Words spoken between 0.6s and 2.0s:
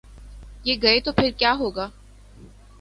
یہ گئے تو پھر کیا ہو گا؟